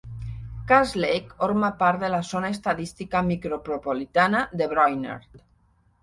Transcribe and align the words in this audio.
Cass 0.69 0.91
Lake 1.01 1.35
orma 1.47 1.67
part 1.83 2.01
de 2.05 2.07
la 2.13 2.21
zona 2.29 2.49
estadística 2.53 3.21
micropropolitana 3.27 4.41
de 4.63 4.69
Brainerd. 4.73 5.37